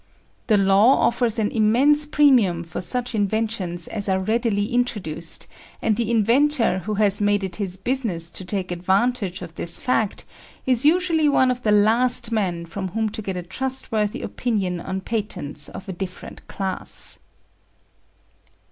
[0.47, 5.45] The law offers an immense premium for such inventions as are readily introduced,
[5.79, 10.25] and the inventor who has made it his business to take advantage of this fact
[10.65, 15.01] is usually one of the last men from whom to get a trustworthy opinion on
[15.01, 17.19] patents of a different class.